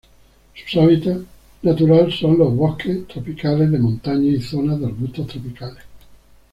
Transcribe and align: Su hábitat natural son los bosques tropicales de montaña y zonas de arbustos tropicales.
Su 0.65 0.81
hábitat 0.81 1.19
natural 1.61 2.11
son 2.11 2.39
los 2.39 2.55
bosques 2.55 3.07
tropicales 3.07 3.69
de 3.69 3.77
montaña 3.77 4.31
y 4.31 4.41
zonas 4.41 4.79
de 4.79 4.87
arbustos 4.87 5.27
tropicales. 5.27 5.83